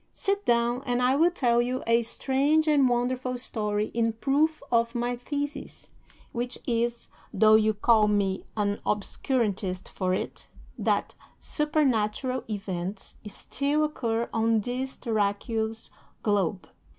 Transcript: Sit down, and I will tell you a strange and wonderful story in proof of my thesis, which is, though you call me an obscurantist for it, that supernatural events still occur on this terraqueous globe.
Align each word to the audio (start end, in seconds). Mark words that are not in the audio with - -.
Sit 0.13 0.43
down, 0.47 0.81
and 0.87 0.99
I 0.99 1.15
will 1.15 1.29
tell 1.29 1.61
you 1.61 1.83
a 1.85 2.01
strange 2.01 2.67
and 2.67 2.89
wonderful 2.89 3.37
story 3.37 3.91
in 3.93 4.13
proof 4.13 4.63
of 4.71 4.95
my 4.95 5.15
thesis, 5.15 5.91
which 6.31 6.57
is, 6.65 7.07
though 7.31 7.53
you 7.53 7.75
call 7.75 8.07
me 8.07 8.43
an 8.57 8.79
obscurantist 8.83 9.87
for 9.87 10.11
it, 10.15 10.47
that 10.75 11.13
supernatural 11.39 12.43
events 12.49 13.17
still 13.27 13.83
occur 13.83 14.27
on 14.33 14.59
this 14.61 14.97
terraqueous 14.97 15.91
globe. 16.23 16.67